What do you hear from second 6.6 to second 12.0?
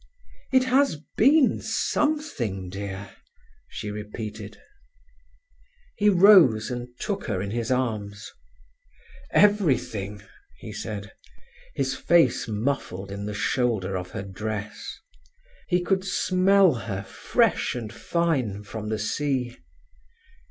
and took her in his arms. "Everything," he said, his